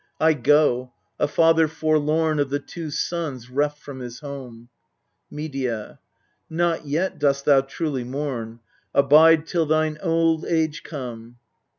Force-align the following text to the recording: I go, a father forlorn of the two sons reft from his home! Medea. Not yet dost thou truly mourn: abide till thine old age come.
I 0.19 0.33
go, 0.33 0.93
a 1.19 1.27
father 1.27 1.67
forlorn 1.67 2.39
of 2.39 2.49
the 2.49 2.57
two 2.57 2.89
sons 2.89 3.51
reft 3.51 3.77
from 3.77 3.99
his 3.99 4.21
home! 4.21 4.69
Medea. 5.29 5.99
Not 6.49 6.87
yet 6.87 7.19
dost 7.19 7.45
thou 7.45 7.61
truly 7.61 8.03
mourn: 8.03 8.61
abide 8.95 9.45
till 9.45 9.67
thine 9.67 9.99
old 10.01 10.43
age 10.43 10.81
come. 10.81 11.37